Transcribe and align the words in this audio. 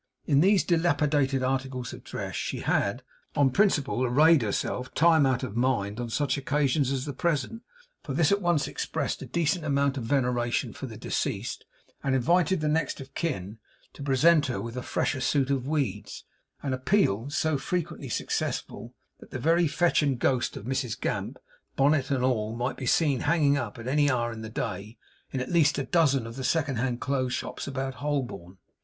In 0.25 0.39
these 0.41 0.63
dilapidated 0.63 1.43
articles 1.43 1.93
of 1.93 2.03
dress 2.03 2.33
she 2.33 2.61
had, 2.61 3.03
on 3.35 3.51
principle, 3.51 4.03
arrayed 4.03 4.41
herself, 4.41 4.91
time 4.95 5.27
out 5.27 5.43
of 5.43 5.55
mind, 5.55 5.99
on 5.99 6.09
such 6.09 6.39
occasions 6.39 6.91
as 6.91 7.05
the 7.05 7.13
present; 7.13 7.61
for 8.01 8.15
this 8.15 8.31
at 8.31 8.41
once 8.41 8.67
expressed 8.67 9.21
a 9.21 9.27
decent 9.27 9.63
amount 9.63 9.97
of 9.99 10.03
veneration 10.03 10.73
for 10.73 10.87
the 10.87 10.97
deceased, 10.97 11.65
and 12.03 12.15
invited 12.15 12.61
the 12.61 12.67
next 12.67 12.99
of 12.99 13.13
kin 13.13 13.59
to 13.93 14.01
present 14.01 14.47
her 14.47 14.59
with 14.59 14.75
a 14.75 14.81
fresher 14.81 15.21
suit 15.21 15.51
of 15.51 15.67
weeds; 15.67 16.25
an 16.63 16.73
appeal 16.73 17.29
so 17.29 17.59
frequently 17.59 18.09
successful, 18.09 18.95
that 19.19 19.29
the 19.29 19.37
very 19.37 19.67
fetch 19.67 20.01
and 20.01 20.17
ghost 20.17 20.57
of 20.57 20.65
Mrs 20.65 20.99
Gamp, 20.99 21.37
bonnet 21.75 22.09
and 22.09 22.23
all, 22.23 22.55
might 22.55 22.75
be 22.75 22.87
seen 22.87 23.19
hanging 23.19 23.55
up, 23.55 23.77
any 23.77 24.09
hour 24.09 24.31
in 24.33 24.41
the 24.41 24.49
day, 24.49 24.97
in 25.31 25.39
at 25.41 25.51
least 25.51 25.77
a 25.77 25.83
dozen 25.83 26.25
of 26.25 26.37
the 26.37 26.43
second 26.43 26.77
hand 26.77 26.99
clothes 26.99 27.33
shops 27.33 27.67
about 27.67 27.93
Holborn. 28.01 28.57